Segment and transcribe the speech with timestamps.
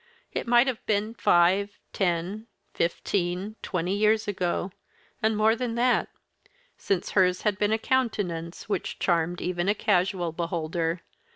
[0.33, 4.71] It might have been five, ten, fifteen, twenty years ago
[5.21, 6.09] and more than that
[6.75, 11.01] since hers had been a countenance which charmed even a casual beholder.